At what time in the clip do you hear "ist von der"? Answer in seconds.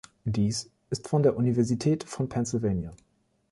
0.89-1.37